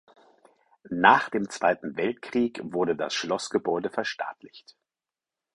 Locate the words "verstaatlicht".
3.91-4.75